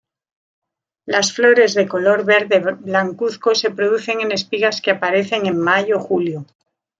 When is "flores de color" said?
1.31-2.25